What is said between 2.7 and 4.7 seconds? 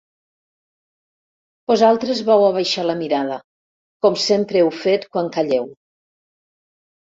la mirada, com sempre